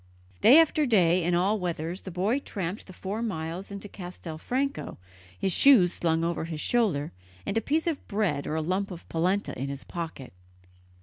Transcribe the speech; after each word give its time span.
Day 0.41 0.57
after 0.57 0.87
day, 0.87 1.23
in 1.23 1.35
all 1.35 1.59
weathers, 1.59 2.01
the 2.01 2.09
boy 2.09 2.39
tramped 2.39 2.87
the 2.87 2.91
four 2.93 3.21
miles 3.21 3.69
into 3.69 3.87
Castelfranco, 3.87 4.97
his 5.37 5.53
shoes 5.53 5.93
slung 5.93 6.23
over 6.23 6.45
his 6.45 6.59
shoulder, 6.59 7.11
and 7.45 7.55
a 7.55 7.61
piece 7.61 7.85
of 7.85 8.07
bread 8.07 8.47
or 8.47 8.55
a 8.55 8.63
lump 8.63 8.89
of 8.89 9.07
polenta 9.09 9.55
in 9.59 9.69
his 9.69 9.83
pocket. 9.83 10.33